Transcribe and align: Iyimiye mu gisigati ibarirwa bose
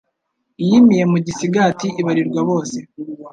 Iyimiye 0.63 1.03
mu 1.11 1.17
gisigati 1.25 1.87
ibarirwa 2.01 2.41
bose 2.49 2.77